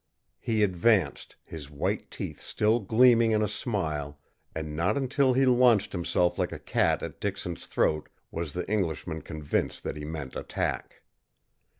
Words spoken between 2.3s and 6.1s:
still gleaming in a smile, and not until he launched